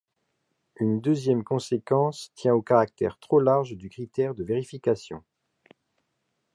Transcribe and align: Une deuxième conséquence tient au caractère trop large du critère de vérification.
Une 0.77 0.99
deuxième 0.99 1.43
conséquence 1.43 2.31
tient 2.33 2.55
au 2.55 2.63
caractère 2.63 3.19
trop 3.19 3.39
large 3.39 3.75
du 3.77 3.87
critère 3.87 4.33
de 4.33 4.43
vérification. 4.43 5.23